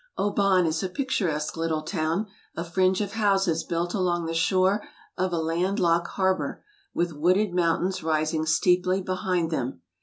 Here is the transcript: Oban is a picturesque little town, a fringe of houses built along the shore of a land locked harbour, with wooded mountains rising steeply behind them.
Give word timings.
Oban 0.17 0.65
is 0.65 0.81
a 0.81 0.89
picturesque 0.89 1.55
little 1.55 1.83
town, 1.83 2.25
a 2.55 2.63
fringe 2.63 3.01
of 3.01 3.11
houses 3.11 3.63
built 3.63 3.93
along 3.93 4.25
the 4.25 4.33
shore 4.33 4.83
of 5.15 5.31
a 5.31 5.37
land 5.37 5.79
locked 5.79 6.07
harbour, 6.07 6.63
with 6.91 7.13
wooded 7.13 7.53
mountains 7.53 8.01
rising 8.01 8.47
steeply 8.47 8.99
behind 8.99 9.51
them. 9.51 9.83